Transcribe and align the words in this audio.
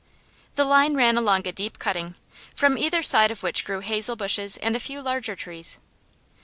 The 0.55 0.63
line 0.63 0.95
ran 0.95 1.15
along 1.15 1.45
a 1.45 1.51
deep 1.51 1.77
cutting, 1.77 2.15
from 2.55 2.75
either 2.75 3.03
side 3.03 3.29
of 3.29 3.43
which 3.43 3.63
grew 3.63 3.81
hazel 3.81 4.15
bushes 4.15 4.57
and 4.57 4.75
a 4.75 4.79
few 4.79 4.99
larger 4.99 5.35
trees. 5.35 5.77